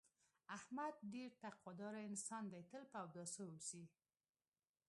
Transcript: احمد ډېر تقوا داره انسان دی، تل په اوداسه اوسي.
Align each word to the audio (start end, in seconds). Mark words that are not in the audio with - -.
احمد 0.57 0.95
ډېر 1.13 1.29
تقوا 1.43 1.71
داره 1.81 1.99
انسان 2.09 2.43
دی، 2.53 2.61
تل 2.71 2.83
په 2.91 2.97
اوداسه 3.03 3.41
اوسي. 3.51 3.83